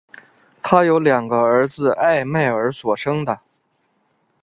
[0.63, 3.39] 她有两个儿子艾麦尔所生的。